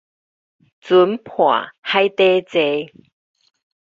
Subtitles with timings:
[0.03, 0.05] 船
[1.17, 2.59] 破海底坐